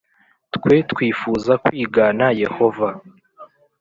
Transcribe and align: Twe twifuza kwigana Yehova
Twe 0.55 0.75
twifuza 0.91 1.51
kwigana 1.63 2.25
Yehova 2.41 2.89